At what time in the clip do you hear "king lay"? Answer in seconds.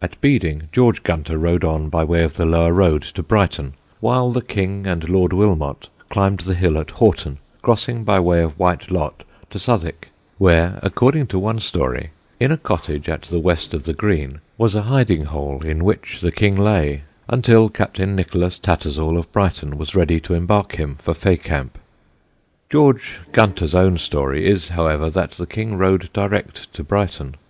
16.32-17.02